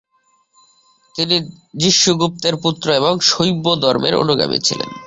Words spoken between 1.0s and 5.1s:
তিনি জিষ্ণুগুপ্তের পুত্র এবং শৈব ধর্মের অনুগামী ছিলেন।